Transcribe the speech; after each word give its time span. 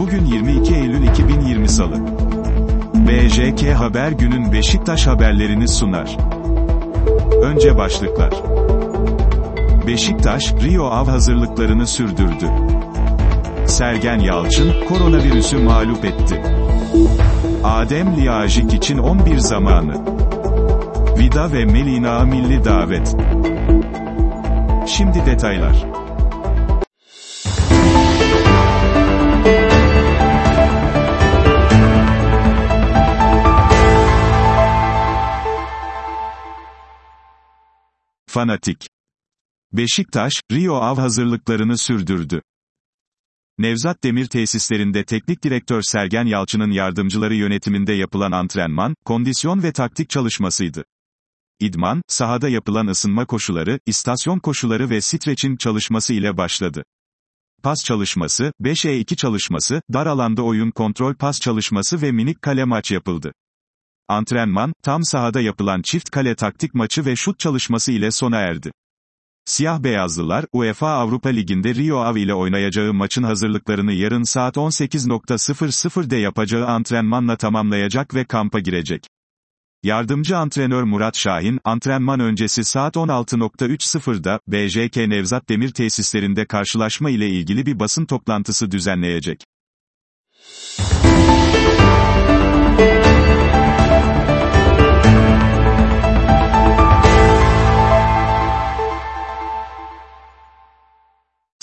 Bugün 0.00 0.24
22 0.24 0.74
Eylül 0.74 1.08
2020 1.08 1.68
Salı. 1.68 1.96
BJK 2.94 3.74
Haber 3.74 4.12
günün 4.12 4.52
Beşiktaş 4.52 5.06
haberlerini 5.06 5.68
sunar. 5.68 6.16
Önce 7.42 7.76
başlıklar. 7.76 8.30
Beşiktaş, 9.86 10.52
Rio 10.52 10.84
Av 10.84 11.06
hazırlıklarını 11.06 11.86
sürdürdü. 11.86 12.46
Sergen 13.66 14.18
Yalçın, 14.18 14.72
koronavirüsü 14.88 15.58
mağlup 15.58 16.04
etti. 16.04 16.42
Adem 17.64 18.16
Liyajik 18.16 18.74
için 18.74 18.98
11 18.98 19.38
zamanı. 19.38 19.94
Vida 21.18 21.52
ve 21.52 21.64
Melina 21.64 22.24
milli 22.24 22.64
davet. 22.64 23.16
Şimdi 24.86 25.26
detaylar. 25.26 25.99
Fanatik. 38.30 38.86
Beşiktaş, 39.72 40.32
Rio 40.52 40.74
Av 40.74 40.96
hazırlıklarını 40.96 41.78
sürdürdü. 41.78 42.42
Nevzat 43.58 44.04
Demir 44.04 44.26
tesislerinde 44.26 45.04
teknik 45.04 45.44
direktör 45.44 45.82
Sergen 45.82 46.26
Yalçın'ın 46.26 46.70
yardımcıları 46.70 47.34
yönetiminde 47.34 47.92
yapılan 47.92 48.32
antrenman, 48.32 48.94
kondisyon 49.04 49.62
ve 49.62 49.72
taktik 49.72 50.10
çalışmasıydı. 50.10 50.84
İdman, 51.60 52.02
sahada 52.08 52.48
yapılan 52.48 52.86
ısınma 52.86 53.26
koşuları, 53.26 53.80
istasyon 53.86 54.38
koşuları 54.38 54.90
ve 54.90 55.00
streçin 55.00 55.56
çalışması 55.56 56.14
ile 56.14 56.36
başladı. 56.36 56.84
Pas 57.62 57.84
çalışması, 57.84 58.52
5E2 58.60 59.16
çalışması, 59.16 59.82
dar 59.92 60.06
alanda 60.06 60.42
oyun 60.42 60.70
kontrol 60.70 61.14
pas 61.14 61.40
çalışması 61.40 62.02
ve 62.02 62.12
minik 62.12 62.42
kale 62.42 62.64
maç 62.64 62.90
yapıldı. 62.90 63.32
Antrenman, 64.10 64.72
tam 64.82 65.04
sahada 65.04 65.40
yapılan 65.40 65.82
çift 65.82 66.10
kale 66.10 66.34
taktik 66.34 66.74
maçı 66.74 67.06
ve 67.06 67.16
şut 67.16 67.38
çalışması 67.38 67.92
ile 67.92 68.10
sona 68.10 68.36
erdi. 68.36 68.72
Siyah 69.44 69.82
beyazlılar, 69.82 70.44
UEFA 70.52 70.88
Avrupa 70.88 71.28
Ligi'nde 71.28 71.74
Rio 71.74 71.98
Ave 71.98 72.20
ile 72.20 72.34
oynayacağı 72.34 72.92
maçın 72.92 73.22
hazırlıklarını 73.22 73.92
yarın 73.92 74.22
saat 74.22 74.56
18.00'de 74.56 76.16
yapacağı 76.16 76.66
antrenmanla 76.66 77.36
tamamlayacak 77.36 78.14
ve 78.14 78.24
kampa 78.24 78.58
girecek. 78.58 79.06
Yardımcı 79.82 80.36
antrenör 80.36 80.82
Murat 80.82 81.16
Şahin, 81.16 81.60
antrenman 81.64 82.20
öncesi 82.20 82.64
saat 82.64 82.96
16.30'da, 82.96 84.40
BJK 84.48 84.96
Nevzat 84.96 85.48
Demir 85.48 85.70
tesislerinde 85.70 86.46
karşılaşma 86.46 87.10
ile 87.10 87.28
ilgili 87.28 87.66
bir 87.66 87.78
basın 87.78 88.04
toplantısı 88.04 88.70
düzenleyecek. 88.70 89.44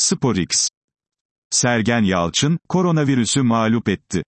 SporX. 0.08 0.70
Sergen 1.50 2.04
Yalçın, 2.04 2.60
koronavirüsü 2.70 3.42
mağlup 3.42 3.90
etti. 3.90 4.24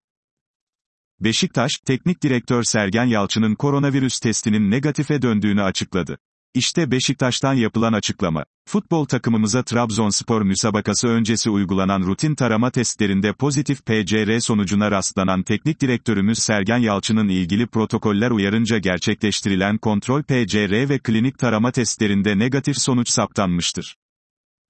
Beşiktaş, 1.19 1.71
Teknik 1.85 2.23
Direktör 2.23 2.63
Sergen 2.63 3.05
Yalçın'ın 3.05 3.55
koronavirüs 3.55 4.19
testinin 4.19 4.71
negatife 4.71 5.21
döndüğünü 5.21 5.63
açıkladı. 5.63 6.17
İşte 6.53 6.91
Beşiktaş'tan 6.91 7.53
yapılan 7.53 7.93
açıklama. 7.93 8.45
Futbol 8.67 9.05
takımımıza 9.05 9.63
Trabzonspor 9.63 10.41
müsabakası 10.41 11.07
öncesi 11.07 11.49
uygulanan 11.49 12.01
rutin 12.01 12.35
tarama 12.35 12.71
testlerinde 12.71 13.33
pozitif 13.33 13.85
PCR 13.85 14.39
sonucuna 14.39 14.91
rastlanan 14.91 15.43
teknik 15.43 15.81
direktörümüz 15.81 16.39
Sergen 16.39 16.77
Yalçın'ın 16.77 17.27
ilgili 17.27 17.67
protokoller 17.67 18.31
uyarınca 18.31 18.77
gerçekleştirilen 18.77 19.77
kontrol 19.77 20.23
PCR 20.23 20.89
ve 20.89 20.99
klinik 20.99 21.37
tarama 21.37 21.71
testlerinde 21.71 22.39
negatif 22.39 22.77
sonuç 22.77 23.09
saptanmıştır. 23.09 23.95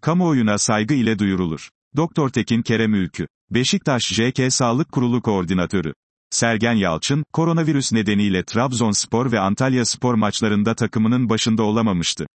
Kamuoyuna 0.01 0.57
saygı 0.57 0.93
ile 0.93 1.19
duyurulur. 1.19 1.69
Doktor 1.95 2.29
Tekin 2.29 2.61
Kerem 2.61 2.93
Ülkü. 2.93 3.27
Beşiktaş 3.51 4.03
JK 4.07 4.53
Sağlık 4.53 4.91
Kurulu 4.91 5.21
Koordinatörü. 5.21 5.93
Sergen 6.29 6.73
Yalçın, 6.73 7.23
koronavirüs 7.33 7.93
nedeniyle 7.93 8.45
Trabzonspor 8.45 9.31
ve 9.31 9.39
Antalya 9.39 9.85
Spor 9.85 10.13
maçlarında 10.13 10.75
takımının 10.75 11.29
başında 11.29 11.63
olamamıştı. 11.63 12.27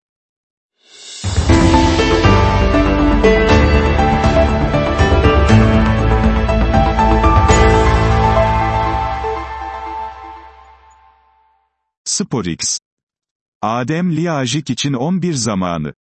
SporX. 12.05 12.79
Adem 13.63 14.17
Liyajik 14.17 14.71
için 14.71 14.93
11 14.93 15.35
zamanı. 15.35 15.95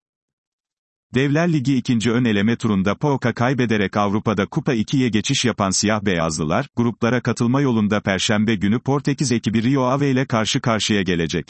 Devler 1.14 1.52
Ligi 1.52 1.76
2. 1.76 2.10
ön 2.10 2.24
eleme 2.24 2.56
turunda 2.56 2.94
PAOK'a 2.94 3.34
kaybederek 3.34 3.96
Avrupa'da 3.96 4.46
Kupa 4.46 4.74
2'ye 4.74 5.08
geçiş 5.08 5.44
yapan 5.44 5.70
siyah 5.70 6.04
beyazlılar, 6.04 6.68
gruplara 6.76 7.20
katılma 7.20 7.60
yolunda 7.60 8.00
Perşembe 8.00 8.54
günü 8.54 8.80
Portekiz 8.80 9.32
ekibi 9.32 9.62
Rio 9.62 9.82
Ave 9.82 10.10
ile 10.10 10.26
karşı 10.26 10.60
karşıya 10.60 11.02
gelecek. 11.02 11.46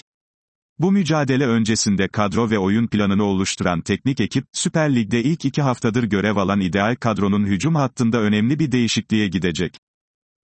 Bu 0.79 0.93
mücadele 0.93 1.47
öncesinde 1.47 2.09
kadro 2.09 2.51
ve 2.51 2.59
oyun 2.59 2.87
planını 2.87 3.25
oluşturan 3.25 3.81
teknik 3.81 4.21
ekip, 4.21 4.45
Süper 4.53 4.95
Lig'de 4.95 5.23
ilk 5.23 5.45
iki 5.45 5.63
haftadır 5.63 6.05
görev 6.05 6.37
alan 6.37 6.61
ideal 6.61 6.97
kadronun 6.97 7.47
hücum 7.47 7.75
hattında 7.75 8.21
önemli 8.21 8.59
bir 8.59 8.73
değişikliğe 8.73 9.29
gidecek. 9.29 9.75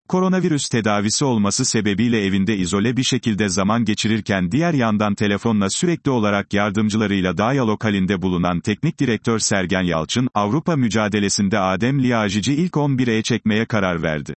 Koronavirüs 0.09 0.69
tedavisi 0.69 1.25
olması 1.25 1.65
sebebiyle 1.65 2.25
evinde 2.25 2.56
izole 2.56 2.97
bir 2.97 3.03
şekilde 3.03 3.49
zaman 3.49 3.84
geçirirken 3.84 4.53
diğer 4.53 4.75
yandan 4.75 5.15
telefonla 5.15 5.71
sürekli 5.71 6.11
olarak 6.11 6.55
yardımcılarıyla 6.55 7.39
diyalog 7.39 7.84
halinde 7.84 8.22
bulunan 8.22 8.61
teknik 8.61 9.00
direktör 9.00 9.39
Sergen 9.39 9.83
Yalçın, 9.83 10.28
Avrupa 10.34 10.77
mücadelesinde 10.77 11.59
Adem 11.59 12.03
Liyajic'i 12.03 12.55
ilk 12.55 12.72
11'e 12.72 13.22
çekmeye 13.22 13.67
karar 13.67 14.03
verdi. 14.03 14.34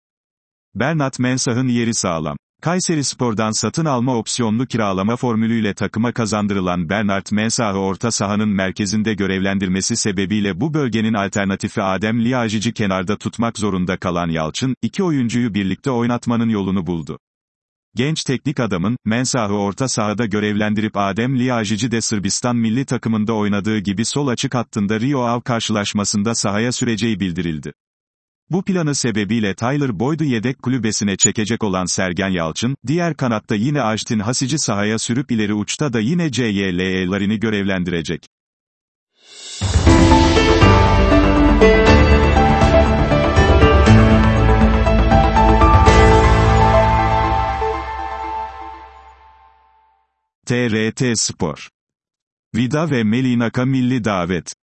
Bernat 0.75 1.19
Mensah'ın 1.19 1.67
yeri 1.67 1.93
sağlam. 1.93 2.37
Kayseri 2.61 3.03
Spor'dan 3.03 3.51
satın 3.51 3.85
alma 3.85 4.15
opsiyonlu 4.15 4.65
kiralama 4.65 5.15
formülüyle 5.15 5.73
takıma 5.73 6.11
kazandırılan 6.11 6.89
Bernard 6.89 7.25
Mensah'ı 7.31 7.77
orta 7.77 8.11
sahanın 8.11 8.49
merkezinde 8.49 9.13
görevlendirmesi 9.13 9.95
sebebiyle 9.95 10.61
bu 10.61 10.73
bölgenin 10.73 11.13
alternatifi 11.13 11.81
Adem 11.81 12.25
Liyajic'i 12.25 12.73
kenarda 12.73 13.17
tutmak 13.17 13.57
zorunda 13.57 13.97
kalan 13.97 14.29
Yalçın, 14.29 14.75
iki 14.81 15.03
oyuncuyu 15.03 15.53
birlikte 15.53 15.91
oynatmanın 15.91 16.49
yolunu 16.49 16.87
buldu. 16.87 17.19
Genç 17.95 18.23
teknik 18.23 18.59
adamın, 18.59 18.97
Mensah'ı 19.05 19.53
orta 19.53 19.87
sahada 19.87 20.25
görevlendirip 20.25 20.97
Adem 20.97 21.39
Liyajic'i 21.39 21.91
de 21.91 22.01
Sırbistan 22.01 22.55
milli 22.55 22.85
takımında 22.85 23.33
oynadığı 23.33 23.79
gibi 23.79 24.05
sol 24.05 24.27
açık 24.27 24.55
hattında 24.55 24.99
Rio 24.99 25.21
Av 25.21 25.41
karşılaşmasında 25.41 26.35
sahaya 26.35 26.71
süreceği 26.71 27.19
bildirildi. 27.19 27.73
Bu 28.51 28.63
planı 28.63 28.95
sebebiyle 28.95 29.55
Tyler 29.55 29.99
Boyd'u 29.99 30.23
yedek 30.23 30.61
kulübesine 30.61 31.17
çekecek 31.17 31.63
olan 31.63 31.85
Sergen 31.85 32.29
Yalçın, 32.29 32.75
diğer 32.87 33.17
kanatta 33.17 33.55
yine 33.55 33.81
Ajtin 33.81 34.19
Hasic'i 34.19 34.59
sahaya 34.59 34.99
sürüp 34.99 35.31
ileri 35.31 35.53
uçta 35.53 35.93
da 35.93 35.99
yine 35.99 36.31
CYLE'lerini 36.31 37.39
görevlendirecek. 37.39 38.25
TRT 50.45 51.19
Spor 51.19 51.69
Vida 52.55 52.91
ve 52.91 53.03
Melinaka 53.03 53.65
milli 53.65 54.03
davet 54.03 54.53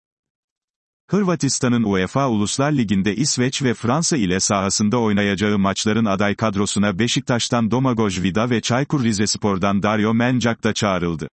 Hırvatistan'ın 1.11 1.83
UEFA 1.83 2.29
Uluslar 2.29 2.73
Ligi'nde 2.73 3.17
İsveç 3.17 3.63
ve 3.63 3.75
Fransa 3.75 4.17
ile 4.17 4.41
sahasında 4.41 5.01
oynayacağı 5.01 5.59
maçların 5.59 6.05
aday 6.05 6.35
kadrosuna 6.35 6.99
Beşiktaş'tan 6.99 7.71
Domagoj 7.71 8.23
Vida 8.23 8.51
ve 8.51 8.61
Çaykur 8.61 9.05
Rizespor'dan 9.05 9.83
Dario 9.83 10.15
Mencak 10.15 10.65
da 10.65 10.73
çağrıldı. 10.73 11.29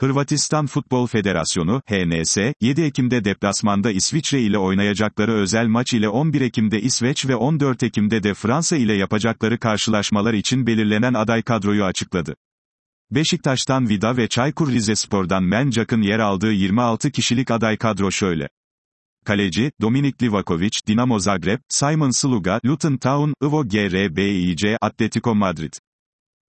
Hırvatistan 0.00 0.66
Futbol 0.66 1.06
Federasyonu, 1.06 1.82
HNS, 1.86 2.36
7 2.60 2.82
Ekim'de 2.82 3.24
deplasmanda 3.24 3.90
İsviçre 3.90 4.40
ile 4.40 4.58
oynayacakları 4.58 5.32
özel 5.32 5.66
maç 5.66 5.92
ile 5.92 6.08
11 6.08 6.40
Ekim'de 6.40 6.80
İsveç 6.80 7.26
ve 7.26 7.36
14 7.36 7.82
Ekim'de 7.82 8.22
de 8.22 8.34
Fransa 8.34 8.76
ile 8.76 8.94
yapacakları 8.94 9.58
karşılaşmalar 9.58 10.34
için 10.34 10.66
belirlenen 10.66 11.14
aday 11.14 11.42
kadroyu 11.42 11.84
açıkladı. 11.84 12.36
Beşiktaş'tan 13.10 13.88
Vida 13.88 14.16
ve 14.16 14.28
Çaykur 14.28 14.72
Rizespor'dan 14.72 15.42
Mencak'ın 15.42 16.02
yer 16.02 16.18
aldığı 16.18 16.52
26 16.52 17.10
kişilik 17.10 17.50
aday 17.50 17.76
kadro 17.76 18.10
şöyle. 18.10 18.48
Kaleci, 19.30 19.70
Dominik 19.80 20.22
Livakovic, 20.22 20.80
Dinamo 20.86 21.18
Zagreb, 21.18 21.60
Simon 21.68 22.10
Sluga, 22.10 22.60
Luton 22.64 22.96
Town, 22.96 23.32
Ivo 23.42 23.64
GRBIC, 23.64 24.76
Atletico 24.80 25.34
Madrid. 25.34 25.72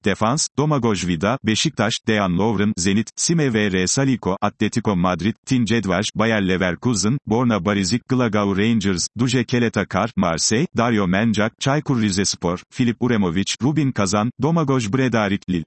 Defans, 0.06 0.48
Domagoj 0.58 1.08
Vida, 1.08 1.40
Beşiktaş, 1.44 1.94
Dejan 2.08 2.38
Lovren, 2.38 2.74
Zenit, 2.78 3.10
Sime 3.16 3.50
vs 3.50 3.92
Saliko, 3.92 4.38
Atletico 4.42 4.96
Madrid, 4.96 5.36
Tin 5.46 5.66
Cedvaj, 5.66 6.04
Bayer 6.16 6.42
Leverkusen, 6.42 7.18
Borna 7.26 7.66
Barizik, 7.66 8.02
Glagau 8.10 8.58
Rangers, 8.58 9.08
Duje 9.20 9.44
Keleta 9.44 9.86
Kar, 9.86 10.12
Marseille, 10.16 10.68
Dario 10.78 11.08
Mencak, 11.08 11.54
Çaykur 11.60 12.02
Rizespor, 12.02 12.60
Filip 12.72 13.02
Uremovic, 13.02 13.56
Rubin 13.64 13.92
Kazan, 13.92 14.32
Domagoj 14.42 14.94
Bredarik, 14.94 15.50
Lille. 15.50 15.66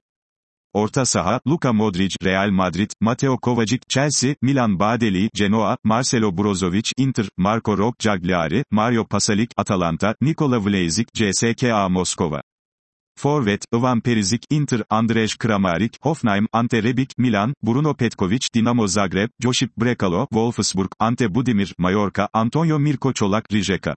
Orta 0.73 1.05
saha, 1.05 1.41
Luka 1.45 1.73
Modric, 1.73 2.15
Real 2.23 2.49
Madrid, 2.51 2.91
Mateo 3.01 3.37
Kovacic, 3.37 3.81
Chelsea, 3.89 4.35
Milan 4.41 4.77
Badeli, 4.77 5.27
Genoa, 5.35 5.77
Marcelo 5.83 6.31
Brozovic, 6.31 6.91
Inter, 6.97 7.27
Marco 7.37 7.75
Rok 7.75 7.95
Cagliari, 7.97 8.63
Mario 8.71 9.03
Pasalic, 9.03 9.51
Atalanta, 9.57 10.15
Nikola 10.21 10.59
Vlasic, 10.59 11.09
CSKA 11.13 11.89
Moskova. 11.89 12.41
Forvet, 13.19 13.65
Ivan 13.73 13.99
Perizic, 13.99 14.45
Inter, 14.49 14.85
Andrej 14.89 15.37
Kramaric, 15.37 15.97
Hoffenheim, 16.01 16.47
Ante 16.53 16.79
Rebic, 16.79 17.15
Milan, 17.17 17.53
Bruno 17.61 17.93
Petkovic, 17.93 18.47
Dinamo 18.53 18.87
Zagreb, 18.87 19.29
Josip 19.43 19.71
Brekalo, 19.75 20.27
Wolfsburg, 20.31 20.91
Ante 20.99 21.27
Budimir, 21.27 21.73
Mallorca, 21.77 22.29
Antonio 22.33 22.79
Mirko 22.79 23.11
Çolak, 23.11 23.45
Rijeka. 23.51 23.95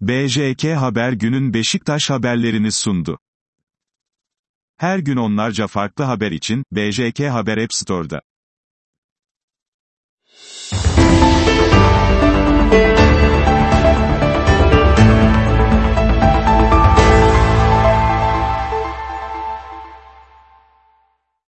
BJK 0.00 0.64
Haber 0.64 1.12
günün 1.12 1.54
Beşiktaş 1.54 2.10
haberlerini 2.10 2.72
sundu. 2.72 3.18
Her 4.76 4.98
gün 4.98 5.16
onlarca 5.16 5.66
farklı 5.66 6.04
haber 6.04 6.32
için, 6.32 6.64
BJK 6.72 7.20
Haber 7.20 7.58
App 7.58 7.74
Store'da. 7.74 8.20